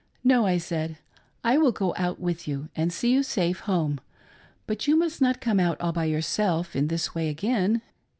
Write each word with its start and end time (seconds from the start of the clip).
"No," 0.23 0.47
I 0.47 0.57
said," 0.57 0.97
I 1.43 1.59
will, 1.59 1.71
go 1.71 1.93
with 2.17 2.47
you 2.47 2.69
and 2.75 2.91
see 2.91 3.13
you 3.13 3.21
safe 3.21 3.59
home, 3.59 3.99
but 4.65 4.87
you 4.87 4.95
must 4.97 5.21
not 5.21 5.39
come 5.39 5.59
out> 5.59 5.79
all 5.79 5.91
by 5.91 6.05
yourself 6.05 6.75
in 6.75 6.87
this 6.87 7.13
way 7.13 7.29
again." 7.29 7.83